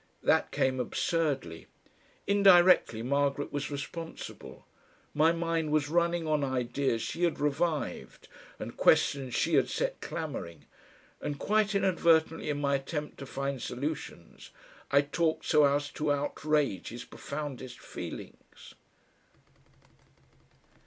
That 0.23 0.49
came 0.49 0.79
absurdly. 0.79 1.67
Indirectly 2.25 3.03
Margaret 3.03 3.53
was 3.53 3.69
responsible. 3.69 4.65
My 5.13 5.31
mind 5.31 5.71
was 5.71 5.89
running 5.91 6.25
on 6.25 6.43
ideas 6.43 7.03
she 7.03 7.21
had 7.23 7.39
revived 7.39 8.27
and 8.57 8.75
questions 8.75 9.35
she 9.35 9.53
had 9.53 9.69
set 9.69 10.01
clamouring, 10.01 10.65
and 11.21 11.37
quite 11.37 11.75
inadvertently 11.75 12.49
in 12.49 12.59
my 12.59 12.77
attempt 12.77 13.19
to 13.19 13.27
find 13.27 13.61
solutions 13.61 14.49
I 14.89 15.01
talked 15.01 15.45
so 15.45 15.65
as 15.65 15.91
to 15.91 16.11
outrage 16.11 16.87
his 16.89 17.05
profoundest 17.05 17.79
feelings.... 17.79 18.73